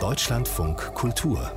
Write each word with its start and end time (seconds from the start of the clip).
Deutschlandfunk 0.00 0.94
Kultur 0.94 1.52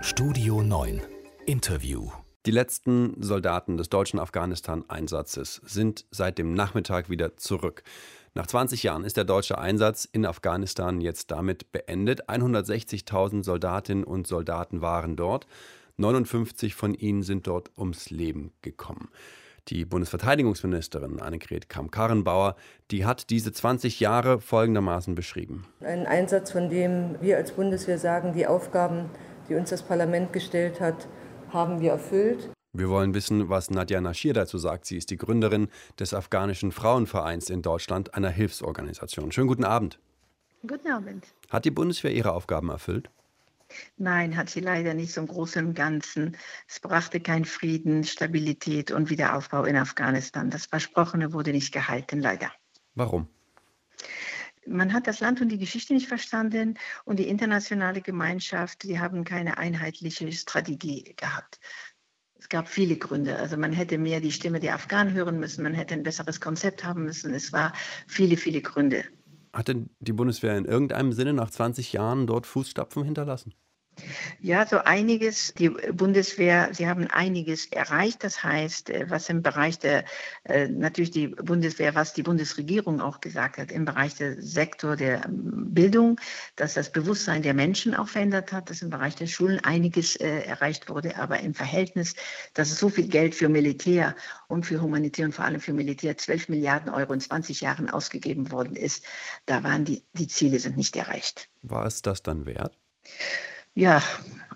Studio 0.00 0.62
9 0.62 1.02
Interview 1.46 2.10
Die 2.44 2.50
letzten 2.50 3.22
Soldaten 3.22 3.76
des 3.76 3.88
deutschen 3.88 4.18
Afghanistan-Einsatzes 4.18 5.60
sind 5.64 6.04
seit 6.10 6.38
dem 6.38 6.54
Nachmittag 6.54 7.10
wieder 7.10 7.36
zurück. 7.36 7.82
Nach 8.34 8.46
20 8.46 8.82
Jahren 8.82 9.04
ist 9.04 9.16
der 9.16 9.24
deutsche 9.24 9.58
Einsatz 9.58 10.04
in 10.04 10.26
Afghanistan 10.26 11.00
jetzt 11.00 11.30
damit 11.30 11.70
beendet. 11.70 12.28
160.000 12.28 13.44
Soldatinnen 13.44 14.04
und 14.04 14.26
Soldaten 14.26 14.80
waren 14.80 15.16
dort. 15.16 15.46
59 15.96 16.74
von 16.74 16.94
ihnen 16.94 17.22
sind 17.22 17.46
dort 17.46 17.70
ums 17.78 18.10
Leben 18.10 18.52
gekommen. 18.62 19.10
Die 19.68 19.84
Bundesverteidigungsministerin 19.84 21.20
Annegret 21.20 21.68
Kamm-Karrenbauer, 21.68 22.56
die 22.90 23.04
hat 23.04 23.30
diese 23.30 23.52
20 23.52 24.00
Jahre 24.00 24.40
folgendermaßen 24.40 25.14
beschrieben. 25.14 25.66
Ein 25.80 26.06
Einsatz, 26.06 26.50
von 26.50 26.68
dem 26.70 27.16
wir 27.20 27.36
als 27.36 27.52
Bundeswehr 27.52 27.98
sagen, 27.98 28.32
die 28.32 28.46
Aufgaben, 28.46 29.10
die 29.48 29.54
uns 29.54 29.70
das 29.70 29.82
Parlament 29.82 30.32
gestellt 30.32 30.80
hat, 30.80 31.06
haben 31.52 31.80
wir 31.80 31.92
erfüllt. 31.92 32.50
Wir 32.72 32.88
wollen 32.88 33.14
wissen, 33.14 33.48
was 33.48 33.70
Nadja 33.70 34.00
Nashir 34.00 34.32
dazu 34.32 34.56
sagt. 34.56 34.86
Sie 34.86 34.96
ist 34.96 35.10
die 35.10 35.16
Gründerin 35.16 35.68
des 35.98 36.14
afghanischen 36.14 36.70
Frauenvereins 36.70 37.50
in 37.50 37.62
Deutschland, 37.62 38.14
einer 38.14 38.30
Hilfsorganisation. 38.30 39.32
Schönen 39.32 39.48
guten 39.48 39.64
Abend. 39.64 39.98
Guten 40.66 40.88
Abend. 40.88 41.26
Hat 41.48 41.64
die 41.64 41.70
Bundeswehr 41.70 42.12
ihre 42.12 42.32
Aufgaben 42.32 42.68
erfüllt? 42.68 43.10
Nein, 43.96 44.36
hat 44.36 44.50
sie 44.50 44.60
leider 44.60 44.94
nicht 44.94 45.12
so 45.12 45.20
im 45.20 45.26
Großen 45.26 45.66
und 45.66 45.74
Ganzen. 45.74 46.36
Es 46.68 46.80
brachte 46.80 47.20
keinen 47.20 47.44
Frieden, 47.44 48.04
Stabilität 48.04 48.90
und 48.90 49.10
Wiederaufbau 49.10 49.64
in 49.64 49.76
Afghanistan. 49.76 50.50
Das 50.50 50.66
Versprochene 50.66 51.32
wurde 51.32 51.52
nicht 51.52 51.72
gehalten, 51.72 52.20
leider. 52.20 52.52
Warum? 52.94 53.28
Man 54.66 54.92
hat 54.92 55.06
das 55.06 55.20
Land 55.20 55.40
und 55.40 55.48
die 55.48 55.58
Geschichte 55.58 55.94
nicht 55.94 56.06
verstanden 56.06 56.78
und 57.04 57.18
die 57.18 57.28
internationale 57.28 58.02
Gemeinschaft, 58.02 58.82
die 58.82 59.00
haben 59.00 59.24
keine 59.24 59.58
einheitliche 59.58 60.30
Strategie 60.32 61.14
gehabt. 61.16 61.58
Es 62.38 62.48
gab 62.48 62.68
viele 62.68 62.96
Gründe. 62.96 63.36
Also 63.36 63.56
man 63.56 63.72
hätte 63.72 63.98
mehr 63.98 64.20
die 64.20 64.32
Stimme 64.32 64.60
der 64.60 64.74
Afghanen 64.74 65.12
hören 65.12 65.38
müssen, 65.38 65.62
man 65.62 65.74
hätte 65.74 65.94
ein 65.94 66.02
besseres 66.02 66.40
Konzept 66.40 66.84
haben 66.84 67.04
müssen. 67.04 67.34
Es 67.34 67.52
war 67.52 67.72
viele, 68.06 68.36
viele 68.36 68.62
Gründe. 68.62 69.04
Hat 69.52 69.68
denn 69.68 69.90
die 69.98 70.12
Bundeswehr 70.12 70.56
in 70.56 70.64
irgendeinem 70.64 71.12
Sinne 71.12 71.32
nach 71.32 71.50
20 71.50 71.92
Jahren 71.92 72.26
dort 72.26 72.46
Fußstapfen 72.46 73.04
hinterlassen? 73.04 73.54
Ja, 74.40 74.66
so 74.66 74.78
einiges. 74.78 75.54
Die 75.54 75.68
Bundeswehr, 75.68 76.70
sie 76.72 76.88
haben 76.88 77.06
einiges 77.08 77.66
erreicht. 77.66 78.24
Das 78.24 78.42
heißt, 78.42 78.90
äh, 78.90 79.06
was 79.08 79.28
im 79.28 79.42
Bereich 79.42 79.78
der, 79.78 80.04
äh, 80.44 80.68
natürlich 80.68 81.10
die 81.10 81.28
Bundeswehr, 81.28 81.94
was 81.94 82.12
die 82.12 82.22
Bundesregierung 82.22 83.00
auch 83.00 83.20
gesagt 83.20 83.58
hat, 83.58 83.70
im 83.70 83.84
Bereich 83.84 84.14
der 84.14 84.40
Sektor 84.40 84.96
der 84.96 85.24
ähm, 85.24 85.72
Bildung, 85.72 86.20
dass 86.56 86.74
das 86.74 86.92
Bewusstsein 86.92 87.42
der 87.42 87.54
Menschen 87.54 87.94
auch 87.94 88.08
verändert 88.08 88.52
hat, 88.52 88.70
dass 88.70 88.82
im 88.82 88.90
Bereich 88.90 89.16
der 89.16 89.26
Schulen 89.26 89.60
einiges 89.60 90.16
äh, 90.16 90.40
erreicht 90.40 90.88
wurde. 90.88 91.16
Aber 91.16 91.40
im 91.40 91.54
Verhältnis, 91.54 92.14
dass 92.54 92.70
es 92.70 92.78
so 92.78 92.88
viel 92.88 93.08
Geld 93.08 93.34
für 93.34 93.48
Militär 93.48 94.16
und 94.48 94.66
für 94.66 94.80
Humanitär 94.80 95.26
und 95.26 95.32
vor 95.32 95.44
allem 95.44 95.60
für 95.60 95.72
Militär 95.72 96.16
12 96.16 96.48
Milliarden 96.48 96.90
Euro 96.90 97.12
in 97.12 97.20
20 97.20 97.60
Jahren 97.60 97.90
ausgegeben 97.90 98.50
worden 98.50 98.76
ist, 98.76 99.04
da 99.46 99.62
waren 99.62 99.84
die, 99.84 100.04
die 100.12 100.28
Ziele 100.28 100.58
sind 100.58 100.76
nicht 100.76 100.96
erreicht. 100.96 101.48
War 101.62 101.86
es 101.86 102.02
das 102.02 102.22
dann 102.22 102.46
wert? 102.46 102.76
Ja, 103.74 104.02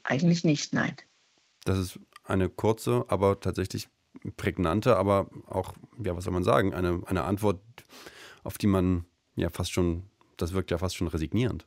eigentlich 0.02 0.44
nicht, 0.44 0.72
nein. 0.72 0.94
Das 1.64 1.78
ist 1.78 1.98
eine 2.24 2.48
kurze, 2.48 3.04
aber 3.08 3.40
tatsächlich 3.40 3.88
prägnante, 4.36 4.96
aber 4.96 5.28
auch, 5.46 5.74
ja, 6.02 6.16
was 6.16 6.24
soll 6.24 6.32
man 6.32 6.44
sagen, 6.44 6.74
eine, 6.74 7.02
eine 7.06 7.24
Antwort, 7.24 7.60
auf 8.42 8.58
die 8.58 8.66
man 8.66 9.04
ja 9.36 9.50
fast 9.50 9.72
schon, 9.72 10.04
das 10.36 10.52
wirkt 10.52 10.70
ja 10.70 10.78
fast 10.78 10.96
schon 10.96 11.08
resignierend. 11.08 11.66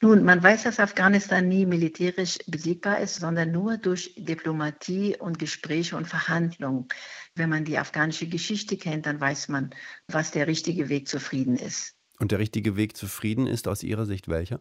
Nun, 0.00 0.24
man 0.24 0.42
weiß, 0.42 0.64
dass 0.64 0.80
Afghanistan 0.80 1.48
nie 1.48 1.64
militärisch 1.64 2.38
besiegbar 2.46 2.98
ist, 2.98 3.16
sondern 3.16 3.52
nur 3.52 3.76
durch 3.76 4.14
Diplomatie 4.16 5.16
und 5.16 5.38
Gespräche 5.38 5.96
und 5.96 6.06
Verhandlungen. 6.06 6.88
Wenn 7.36 7.50
man 7.50 7.64
die 7.64 7.78
afghanische 7.78 8.26
Geschichte 8.26 8.76
kennt, 8.76 9.06
dann 9.06 9.20
weiß 9.20 9.48
man, 9.48 9.70
was 10.08 10.32
der 10.32 10.46
richtige 10.46 10.88
Weg 10.88 11.08
zu 11.08 11.20
Frieden 11.20 11.56
ist. 11.56 11.94
Und 12.18 12.32
der 12.32 12.38
richtige 12.38 12.76
Weg 12.76 12.96
zu 12.96 13.06
Frieden 13.06 13.46
ist 13.46 13.68
aus 13.68 13.82
Ihrer 13.82 14.06
Sicht 14.06 14.28
welcher? 14.28 14.60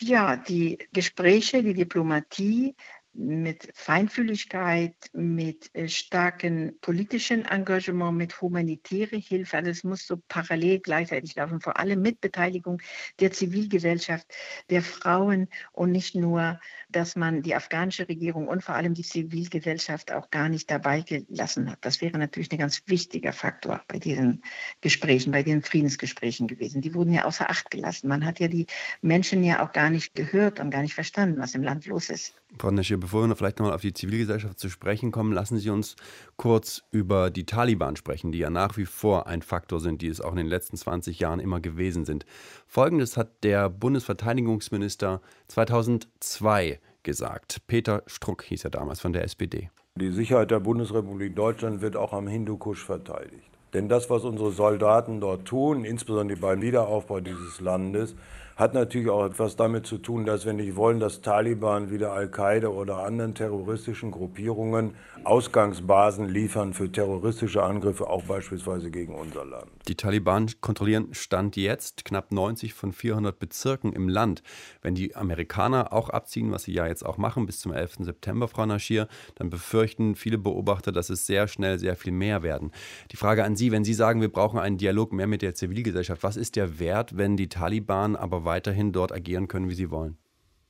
Ja, 0.00 0.36
die 0.36 0.78
Gespräche, 0.92 1.62
die 1.62 1.74
Diplomatie 1.74 2.74
mit 3.14 3.68
Feinfühligkeit, 3.74 4.94
mit 5.12 5.70
äh, 5.74 5.88
starkem 5.88 6.78
politischen 6.80 7.44
Engagement, 7.44 8.16
mit 8.16 8.40
humanitärer 8.40 9.18
Hilfe. 9.18 9.58
Also 9.58 9.70
es 9.70 9.84
muss 9.84 10.06
so 10.06 10.22
parallel 10.28 10.80
gleichzeitig 10.80 11.34
laufen, 11.34 11.60
vor 11.60 11.78
allem 11.78 12.00
mit 12.00 12.20
Beteiligung 12.20 12.80
der 13.20 13.32
Zivilgesellschaft, 13.32 14.26
der 14.70 14.82
Frauen 14.82 15.48
und 15.72 15.92
nicht 15.92 16.14
nur, 16.14 16.58
dass 16.88 17.16
man 17.16 17.42
die 17.42 17.54
afghanische 17.54 18.08
Regierung 18.08 18.48
und 18.48 18.62
vor 18.62 18.74
allem 18.74 18.94
die 18.94 19.02
Zivilgesellschaft 19.02 20.12
auch 20.12 20.30
gar 20.30 20.48
nicht 20.48 20.70
dabei 20.70 21.02
gelassen 21.02 21.70
hat. 21.70 21.78
Das 21.82 22.00
wäre 22.00 22.18
natürlich 22.18 22.50
ein 22.52 22.58
ganz 22.58 22.82
wichtiger 22.86 23.32
Faktor 23.32 23.82
bei 23.88 23.98
diesen 23.98 24.42
Gesprächen, 24.80 25.32
bei 25.32 25.42
den 25.42 25.62
Friedensgesprächen 25.62 26.46
gewesen. 26.46 26.80
Die 26.80 26.94
wurden 26.94 27.12
ja 27.12 27.24
außer 27.24 27.50
Acht 27.50 27.70
gelassen. 27.70 28.08
Man 28.08 28.24
hat 28.24 28.40
ja 28.40 28.48
die 28.48 28.66
Menschen 29.02 29.44
ja 29.44 29.64
auch 29.64 29.72
gar 29.72 29.90
nicht 29.90 30.14
gehört 30.14 30.60
und 30.60 30.70
gar 30.70 30.82
nicht 30.82 30.94
verstanden, 30.94 31.38
was 31.38 31.54
im 31.54 31.62
Land 31.62 31.86
los 31.86 32.08
ist. 32.08 32.41
Frau 32.58 32.70
bevor 32.70 33.26
wir 33.26 33.36
vielleicht 33.36 33.58
nochmal 33.58 33.74
auf 33.74 33.80
die 33.80 33.92
Zivilgesellschaft 33.92 34.58
zu 34.58 34.68
sprechen 34.68 35.10
kommen, 35.10 35.32
lassen 35.32 35.58
Sie 35.58 35.70
uns 35.70 35.96
kurz 36.36 36.82
über 36.90 37.30
die 37.30 37.44
Taliban 37.44 37.96
sprechen, 37.96 38.32
die 38.32 38.38
ja 38.38 38.50
nach 38.50 38.76
wie 38.76 38.84
vor 38.84 39.26
ein 39.26 39.42
Faktor 39.42 39.80
sind, 39.80 40.02
die 40.02 40.08
es 40.08 40.20
auch 40.20 40.32
in 40.32 40.36
den 40.36 40.46
letzten 40.46 40.76
20 40.76 41.18
Jahren 41.18 41.40
immer 41.40 41.60
gewesen 41.60 42.04
sind. 42.04 42.24
Folgendes 42.66 43.16
hat 43.16 43.42
der 43.42 43.68
Bundesverteidigungsminister 43.68 45.20
2002 45.48 46.80
gesagt. 47.02 47.62
Peter 47.66 48.02
Struck 48.06 48.44
hieß 48.44 48.64
er 48.64 48.70
damals 48.70 49.00
von 49.00 49.12
der 49.12 49.24
SPD. 49.24 49.70
Die 49.96 50.10
Sicherheit 50.10 50.50
der 50.50 50.60
Bundesrepublik 50.60 51.36
Deutschland 51.36 51.82
wird 51.82 51.96
auch 51.96 52.12
am 52.12 52.26
Hindukusch 52.26 52.84
verteidigt. 52.84 53.52
Denn 53.74 53.88
das, 53.88 54.10
was 54.10 54.24
unsere 54.24 54.52
Soldaten 54.52 55.20
dort 55.20 55.46
tun, 55.46 55.84
insbesondere 55.84 56.38
beim 56.38 56.60
Wiederaufbau 56.60 57.20
dieses 57.20 57.60
Landes, 57.60 58.14
hat 58.56 58.74
natürlich 58.74 59.08
auch 59.08 59.24
etwas 59.24 59.56
damit 59.56 59.86
zu 59.86 59.98
tun, 59.98 60.24
dass 60.24 60.44
wir 60.46 60.52
nicht 60.52 60.76
wollen, 60.76 61.00
dass 61.00 61.20
Taliban 61.20 61.90
wieder 61.90 62.12
Al-Qaida 62.12 62.68
oder 62.68 62.98
anderen 62.98 63.34
terroristischen 63.34 64.10
Gruppierungen 64.10 64.94
Ausgangsbasen 65.24 66.28
liefern 66.28 66.72
für 66.72 66.90
terroristische 66.90 67.62
Angriffe, 67.62 68.08
auch 68.08 68.24
beispielsweise 68.24 68.90
gegen 68.90 69.14
unser 69.14 69.44
Land. 69.44 69.66
Die 69.86 69.94
Taliban 69.94 70.50
kontrollieren 70.60 71.14
Stand 71.14 71.56
jetzt 71.56 72.04
knapp 72.04 72.32
90 72.32 72.74
von 72.74 72.92
400 72.92 73.38
Bezirken 73.38 73.92
im 73.92 74.08
Land. 74.08 74.42
Wenn 74.80 74.94
die 74.94 75.14
Amerikaner 75.14 75.92
auch 75.92 76.08
abziehen, 76.08 76.50
was 76.50 76.64
sie 76.64 76.72
ja 76.72 76.86
jetzt 76.86 77.06
auch 77.06 77.18
machen, 77.18 77.46
bis 77.46 77.60
zum 77.60 77.72
11. 77.72 77.98
September, 78.00 78.48
Frau 78.48 78.66
Naschir, 78.66 79.06
dann 79.36 79.50
befürchten 79.50 80.16
viele 80.16 80.38
Beobachter, 80.38 80.92
dass 80.92 81.08
es 81.10 81.26
sehr 81.26 81.46
schnell 81.46 81.78
sehr 81.78 81.96
viel 81.96 82.12
mehr 82.12 82.42
werden. 82.42 82.72
Die 83.12 83.16
Frage 83.16 83.44
an 83.44 83.54
Sie, 83.54 83.70
wenn 83.70 83.84
Sie 83.84 83.94
sagen, 83.94 84.20
wir 84.20 84.32
brauchen 84.32 84.58
einen 84.58 84.78
Dialog 84.78 85.12
mehr 85.12 85.26
mit 85.26 85.42
der 85.42 85.54
Zivilgesellschaft, 85.54 86.22
was 86.22 86.36
ist 86.36 86.56
der 86.56 86.80
Wert, 86.80 87.16
wenn 87.16 87.36
die 87.36 87.48
Taliban 87.48 88.16
aber 88.16 88.41
weiterhin 88.44 88.92
dort 88.92 89.12
agieren 89.12 89.48
können, 89.48 89.68
wie 89.68 89.74
sie 89.74 89.90
wollen? 89.90 90.18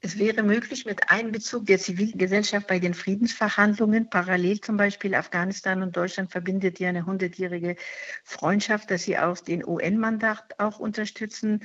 Es 0.05 0.19
wäre 0.19 0.43
möglich 0.43 0.85
mit 0.85 1.11
Einbezug 1.11 1.67
der 1.67 1.79
Zivilgesellschaft 1.79 2.67
bei 2.67 2.81
den 2.81 2.93
Friedensverhandlungen. 2.93 4.11
Parallel 4.11 4.61
zum 4.61 4.77
Beispiel 4.77 5.15
Afghanistan 5.15 5.81
und 5.81 5.97
Deutschland 5.97 6.33
verbindet 6.33 6.81
ja 6.81 6.89
eine 6.89 7.07
hundertjährige 7.07 7.77
Freundschaft, 8.25 8.91
dass 8.91 9.05
sie 9.05 9.17
auch 9.17 9.39
den 9.39 9.65
UN-Mandat 9.65 10.59
auch 10.59 10.81
unterstützen 10.81 11.63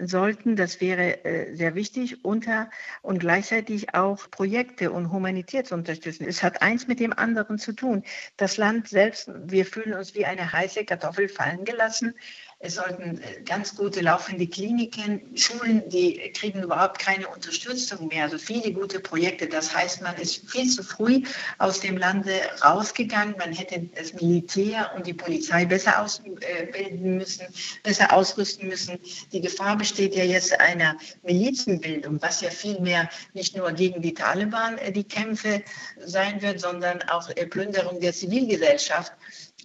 sollten. 0.00 0.54
Das 0.54 0.80
wäre 0.80 1.24
äh, 1.24 1.56
sehr 1.56 1.74
wichtig 1.74 2.24
unter 2.24 2.70
und 3.02 3.18
gleichzeitig 3.18 3.92
auch 3.92 4.30
Projekte 4.30 4.92
und 4.92 5.10
humanitär 5.10 5.64
zu 5.64 5.74
unterstützen. 5.74 6.28
Es 6.28 6.44
hat 6.44 6.62
eins 6.62 6.86
mit 6.86 7.00
dem 7.00 7.12
anderen 7.12 7.58
zu 7.58 7.72
tun. 7.72 8.04
Das 8.36 8.56
Land 8.56 8.86
selbst, 8.86 9.32
wir 9.34 9.66
fühlen 9.66 9.94
uns 9.94 10.14
wie 10.14 10.26
eine 10.26 10.52
heiße 10.52 10.84
Kartoffel 10.84 11.28
fallen 11.28 11.64
gelassen. 11.64 12.14
Es 12.62 12.74
sollten 12.74 13.22
äh, 13.22 13.40
ganz 13.46 13.74
gute 13.74 14.02
laufende 14.02 14.46
Kliniken, 14.46 15.22
Schulen, 15.34 15.88
die 15.88 16.30
kriegen 16.34 16.62
überhaupt 16.62 16.98
keine 16.98 17.26
Unterstützung 17.26 18.08
mehr. 18.08 18.24
Also 18.24 18.36
viele 18.36 18.70
gute 18.74 19.00
Projekte. 19.00 19.48
Das 19.48 19.74
heißt, 19.74 20.02
man 20.02 20.14
ist 20.16 20.46
viel 20.50 20.68
zu 20.68 20.82
früh 20.82 21.22
aus 21.56 21.80
dem 21.80 21.96
Lande 21.96 22.32
rausgegangen. 22.62 23.34
Man 23.38 23.54
hätte 23.54 23.88
das 23.94 24.12
Militär 24.12 24.90
und 24.94 25.06
die 25.06 25.14
Polizei 25.14 25.64
besser 25.64 26.02
ausbilden 26.02 27.16
müssen, 27.16 27.46
besser 27.82 28.12
ausrüsten 28.12 28.68
müssen. 28.68 28.98
Die 29.32 29.40
Gefahr 29.40 29.78
besteht 29.78 30.14
ja 30.14 30.24
jetzt 30.24 30.60
einer 30.60 30.98
Milizenbildung, 31.22 32.20
was 32.20 32.42
ja 32.42 32.50
vielmehr 32.50 33.08
nicht 33.32 33.56
nur 33.56 33.72
gegen 33.72 34.02
die 34.02 34.12
Taliban 34.12 34.76
äh, 34.76 34.92
die 34.92 35.04
Kämpfe 35.04 35.62
sein 36.04 36.42
wird, 36.42 36.60
sondern 36.60 37.00
auch 37.04 37.30
äh, 37.30 37.46
Plünderung 37.46 38.00
der 38.00 38.12
Zivilgesellschaft. 38.12 39.12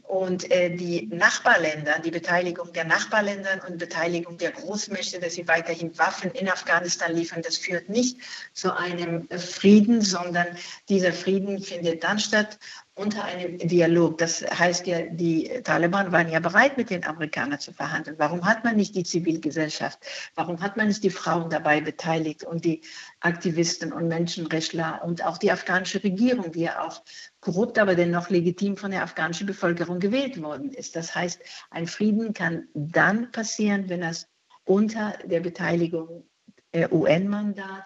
Und 0.07 0.51
äh, 0.51 0.69
die 0.69 1.07
Nachbarländer, 1.07 1.99
die 1.99 2.11
Beteiligung 2.11 2.71
der 2.73 2.85
Nachbarländer 2.85 3.61
und 3.67 3.79
Beteiligung 3.79 4.37
der 4.37 4.51
Großmächte, 4.51 5.19
dass 5.19 5.33
sie 5.33 5.47
weiterhin 5.47 5.97
Waffen 5.97 6.31
in 6.31 6.47
Afghanistan 6.47 7.15
liefern, 7.15 7.41
das 7.41 7.57
führt 7.57 7.89
nicht 7.89 8.17
zu 8.53 8.75
einem 8.75 9.27
Frieden, 9.29 10.01
sondern 10.01 10.47
dieser 10.89 11.11
Frieden 11.11 11.59
findet 11.59 12.03
dann 12.03 12.19
statt, 12.19 12.59
unter 12.95 13.25
einem 13.25 13.57
Dialog. 13.57 14.17
Das 14.17 14.41
heißt 14.41 14.87
ja, 14.87 15.01
die 15.01 15.61
Taliban 15.63 16.13
waren 16.13 16.29
ja 16.29 16.39
bereit, 16.39 16.77
mit 16.77 16.89
den 16.89 17.05
Amerikanern 17.05 17.59
zu 17.59 17.73
verhandeln. 17.73 18.15
Warum 18.17 18.45
hat 18.45 18.63
man 18.63 18.77
nicht 18.77 18.95
die 18.95 19.03
Zivilgesellschaft? 19.03 19.99
Warum 20.33 20.61
hat 20.61 20.77
man 20.77 20.87
nicht 20.87 21.03
die 21.03 21.09
Frauen 21.09 21.49
dabei 21.49 21.81
beteiligt 21.81 22.45
und 22.45 22.63
die 22.63 22.81
Aktivisten 23.19 23.91
und 23.91 24.07
Menschenrechtler 24.07 25.01
und 25.03 25.25
auch 25.25 25.37
die 25.37 25.51
afghanische 25.51 26.01
Regierung, 26.03 26.53
die 26.53 26.61
ja 26.61 26.81
auch 26.81 27.03
korrupt, 27.41 27.77
aber 27.77 27.95
dennoch 27.95 28.29
legitim 28.29 28.77
von 28.77 28.91
der 28.91 29.03
afghanischen 29.03 29.45
Bevölkerung 29.45 29.99
gewählt 29.99 30.41
worden 30.41 30.71
ist? 30.71 30.95
Das 30.95 31.13
heißt, 31.13 31.41
ein 31.71 31.87
Frieden 31.87 32.33
kann 32.33 32.69
dann 32.73 33.29
passieren, 33.31 33.89
wenn 33.89 34.03
es 34.03 34.29
unter 34.63 35.17
der 35.25 35.41
Beteiligung 35.41 36.29
der 36.73 36.93
UN-Mandat 36.93 37.83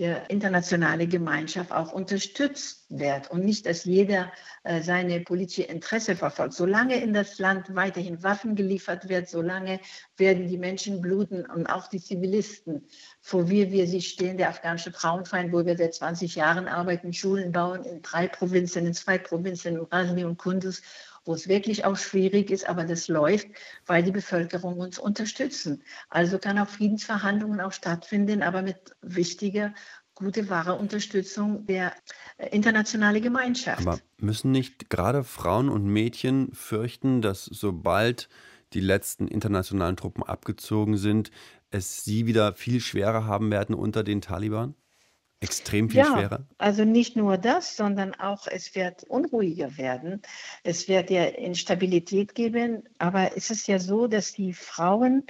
der 0.00 0.30
internationale 0.30 1.06
Gemeinschaft 1.06 1.72
auch 1.72 1.92
unterstützt 1.92 2.86
wird 2.88 3.30
und 3.30 3.44
nicht, 3.44 3.66
dass 3.66 3.84
jeder 3.84 4.32
äh, 4.64 4.80
seine 4.80 5.20
politische 5.20 5.64
Interesse 5.64 6.16
verfolgt. 6.16 6.54
Solange 6.54 6.98
in 7.02 7.12
das 7.12 7.38
Land 7.38 7.74
weiterhin 7.74 8.22
Waffen 8.22 8.56
geliefert 8.56 9.10
wird, 9.10 9.28
solange 9.28 9.78
werden 10.16 10.48
die 10.48 10.56
Menschen 10.56 11.02
bluten 11.02 11.44
und 11.44 11.66
auch 11.66 11.86
die 11.86 12.00
Zivilisten, 12.00 12.88
vor 13.20 13.50
wie 13.50 13.70
wir 13.72 13.86
sie 13.86 14.00
stehen, 14.00 14.38
der 14.38 14.48
afghanische 14.48 14.90
Frauenverein, 14.90 15.52
wo 15.52 15.66
wir 15.66 15.76
seit 15.76 15.92
20 15.92 16.34
Jahren 16.34 16.66
arbeiten, 16.66 17.12
Schulen 17.12 17.52
bauen 17.52 17.84
in 17.84 18.00
drei 18.00 18.26
Provinzen, 18.26 18.86
in 18.86 18.94
zwei 18.94 19.18
Provinzen, 19.18 19.76
in 19.76 19.82
Rasni 19.82 20.24
und 20.24 20.38
Kunduz 20.38 20.80
wo 21.24 21.34
es 21.34 21.48
wirklich 21.48 21.84
auch 21.84 21.96
schwierig 21.96 22.50
ist, 22.50 22.68
aber 22.68 22.84
das 22.84 23.08
läuft, 23.08 23.48
weil 23.86 24.02
die 24.02 24.10
Bevölkerung 24.10 24.78
uns 24.78 24.98
unterstützen. 24.98 25.82
Also 26.08 26.38
kann 26.38 26.58
auch 26.58 26.68
Friedensverhandlungen 26.68 27.60
auch 27.60 27.72
stattfinden, 27.72 28.42
aber 28.42 28.62
mit 28.62 28.76
wichtiger 29.02 29.74
gute, 30.14 30.50
wahre 30.50 30.74
Unterstützung 30.74 31.66
der 31.66 31.94
äh, 32.36 32.48
internationalen 32.54 33.22
Gemeinschaft. 33.22 33.86
Aber 33.86 33.98
müssen 34.18 34.50
nicht 34.50 34.90
gerade 34.90 35.24
Frauen 35.24 35.68
und 35.68 35.86
Mädchen 35.86 36.52
fürchten, 36.52 37.22
dass 37.22 37.46
sobald 37.46 38.28
die 38.72 38.80
letzten 38.80 39.26
internationalen 39.26 39.96
Truppen 39.96 40.22
abgezogen 40.22 40.96
sind, 40.96 41.30
es 41.70 42.04
sie 42.04 42.26
wieder 42.26 42.54
viel 42.54 42.80
schwerer 42.80 43.24
haben 43.24 43.50
werden 43.50 43.74
unter 43.74 44.04
den 44.04 44.20
Taliban? 44.20 44.74
Extrem 45.40 45.88
viel 45.88 46.00
ja, 46.00 46.12
schwerer? 46.12 46.46
Also 46.58 46.84
nicht 46.84 47.16
nur 47.16 47.38
das, 47.38 47.74
sondern 47.74 48.14
auch 48.14 48.46
es 48.46 48.74
wird 48.74 49.04
unruhiger 49.04 49.78
werden. 49.78 50.20
Es 50.64 50.86
wird 50.86 51.08
ja 51.08 51.24
Instabilität 51.24 52.34
geben. 52.34 52.84
Aber 52.98 53.36
es 53.36 53.50
ist 53.50 53.66
ja 53.66 53.78
so, 53.78 54.06
dass 54.06 54.32
die 54.32 54.52
Frauen 54.52 55.24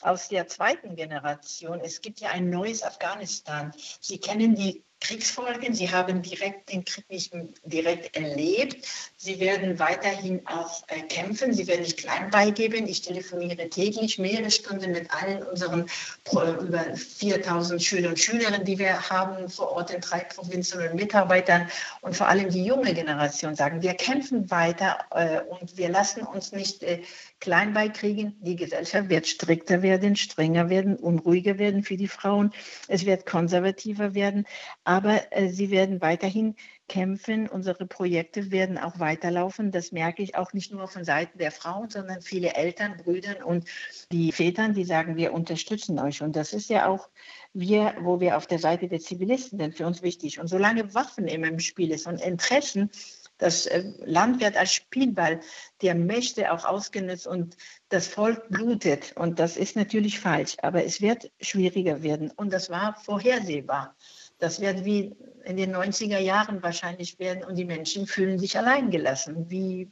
aus 0.00 0.28
der 0.28 0.48
zweiten 0.48 0.96
Generation, 0.96 1.80
es 1.80 2.00
gibt 2.00 2.20
ja 2.20 2.30
ein 2.30 2.48
neues 2.48 2.82
Afghanistan. 2.82 3.72
Sie 4.00 4.18
kennen 4.18 4.54
die 4.54 4.82
Kriegsfolgen. 5.00 5.74
Sie 5.74 5.90
haben 5.90 6.22
direkt 6.22 6.70
den 6.70 6.84
Krieg 6.84 7.08
nicht 7.08 7.32
direkt 7.64 8.16
erlebt. 8.16 8.86
Sie 9.16 9.40
werden 9.40 9.78
weiterhin 9.78 10.46
auch 10.46 10.82
äh, 10.88 11.00
kämpfen. 11.02 11.52
Sie 11.52 11.66
werden 11.66 11.82
nicht 11.82 11.98
klein 11.98 12.30
beigeben. 12.30 12.86
Ich 12.86 13.02
telefoniere 13.02 13.68
täglich 13.68 14.18
mehrere 14.18 14.50
Stunden 14.50 14.92
mit 14.92 15.10
allen 15.10 15.42
unseren 15.42 15.86
über 16.30 16.84
4000 16.94 17.82
Schüler 17.82 18.10
und 18.10 18.18
Schülerinnen, 18.18 18.64
die 18.64 18.78
wir 18.78 19.10
haben 19.10 19.48
vor 19.48 19.72
Ort 19.72 19.90
in 19.90 20.00
drei 20.00 20.20
Provinzen 20.20 20.82
und 20.82 20.94
Mitarbeitern 20.94 21.68
und 22.02 22.14
vor 22.16 22.28
allem 22.28 22.50
die 22.50 22.64
junge 22.64 22.94
Generation 22.94 23.56
sagen, 23.56 23.82
wir 23.82 23.94
kämpfen 23.94 24.50
weiter 24.50 24.98
äh, 25.10 25.40
und 25.40 25.76
wir 25.76 25.88
lassen 25.88 26.22
uns 26.22 26.52
nicht 26.52 26.82
äh, 26.82 27.02
klein 27.40 27.72
beikriegen. 27.72 28.36
Die 28.40 28.56
Gesellschaft 28.56 29.08
wird 29.08 29.26
strikter 29.26 29.82
werden, 29.82 30.14
strenger 30.14 30.68
werden, 30.68 30.96
unruhiger 30.96 31.58
werden 31.58 31.82
für 31.82 31.96
die 31.96 32.08
Frauen. 32.08 32.52
Es 32.86 33.06
wird 33.06 33.26
konservativer 33.26 34.14
werden 34.14 34.46
aber 34.90 35.30
äh, 35.30 35.50
sie 35.50 35.70
werden 35.70 36.00
weiterhin 36.00 36.56
kämpfen. 36.88 37.48
Unsere 37.48 37.86
Projekte 37.86 38.50
werden 38.50 38.76
auch 38.76 38.98
weiterlaufen. 38.98 39.70
Das 39.70 39.92
merke 39.92 40.20
ich 40.20 40.34
auch 40.34 40.52
nicht 40.52 40.72
nur 40.72 40.88
von 40.88 41.04
Seiten 41.04 41.38
der 41.38 41.52
Frauen, 41.52 41.90
sondern 41.90 42.22
viele 42.22 42.54
Eltern, 42.54 42.96
Brüdern 42.96 43.40
und 43.40 43.68
die 44.10 44.32
Vätern, 44.32 44.74
die 44.74 44.82
sagen, 44.82 45.14
wir 45.14 45.32
unterstützen 45.32 46.00
euch. 46.00 46.22
Und 46.22 46.34
das 46.34 46.52
ist 46.52 46.70
ja 46.70 46.88
auch 46.88 47.08
wir, 47.52 47.94
wo 48.00 48.18
wir 48.18 48.36
auf 48.36 48.48
der 48.48 48.58
Seite 48.58 48.88
der 48.88 48.98
Zivilisten 48.98 49.60
sind, 49.60 49.76
für 49.76 49.86
uns 49.86 50.02
wichtig. 50.02 50.40
Und 50.40 50.48
solange 50.48 50.92
Waffen 50.92 51.28
immer 51.28 51.46
im 51.46 51.60
Spiel 51.60 51.92
ist 51.92 52.08
und 52.08 52.20
Interessen, 52.20 52.90
das 53.38 53.66
äh, 53.66 53.84
Land 54.04 54.40
wird 54.40 54.56
als 54.56 54.74
Spielball 54.74 55.38
der 55.82 55.94
Mächte 55.94 56.52
auch 56.52 56.64
ausgenutzt 56.64 57.28
und 57.28 57.56
das 57.90 58.08
Volk 58.08 58.48
blutet. 58.48 59.12
Und 59.14 59.38
das 59.38 59.56
ist 59.56 59.76
natürlich 59.76 60.18
falsch, 60.18 60.56
aber 60.62 60.84
es 60.84 61.00
wird 61.00 61.30
schwieriger 61.40 62.02
werden. 62.02 62.32
Und 62.32 62.52
das 62.52 62.70
war 62.70 62.96
vorhersehbar. 62.96 63.94
Das 64.40 64.60
wird 64.60 64.84
wie 64.84 65.14
in 65.44 65.56
den 65.56 65.74
90er 65.74 66.18
Jahren 66.18 66.62
wahrscheinlich 66.62 67.18
werden 67.18 67.44
und 67.44 67.56
die 67.56 67.64
Menschen 67.64 68.06
fühlen 68.06 68.38
sich 68.38 68.58
alleingelassen, 68.58 69.48
wie, 69.48 69.90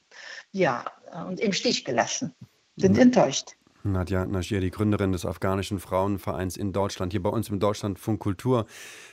ja, 0.52 0.84
und 1.26 1.40
im 1.40 1.52
Stich 1.52 1.84
gelassen, 1.84 2.34
sind 2.76 2.94
mhm. 2.94 3.02
enttäuscht. 3.02 3.52
Nadja 3.84 4.26
Najir, 4.26 4.60
die 4.60 4.70
Gründerin 4.70 5.12
des 5.12 5.24
afghanischen 5.24 5.78
Frauenvereins 5.78 6.56
in 6.56 6.72
Deutschland, 6.72 7.12
hier 7.12 7.22
bei 7.22 7.30
uns 7.30 7.48
im 7.48 7.60
Deutschlandfunk 7.60 8.20
Kultur 8.20 8.66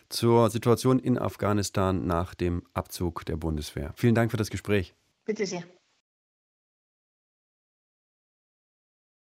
zur 0.09 0.49
Situation 0.49 0.99
in 0.99 1.17
Afghanistan 1.17 2.05
nach 2.05 2.35
dem 2.35 2.63
Abzug 2.73 3.25
der 3.25 3.37
Bundeswehr. 3.37 3.93
Vielen 3.95 4.15
Dank 4.15 4.31
für 4.31 4.37
das 4.37 4.49
Gespräch. 4.49 4.95
Bitte 5.25 5.45
sehr. 5.45 5.63